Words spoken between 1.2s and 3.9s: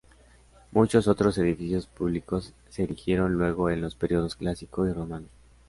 edificios públicos se erigieron luego en